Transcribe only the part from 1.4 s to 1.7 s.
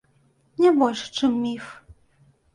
міф.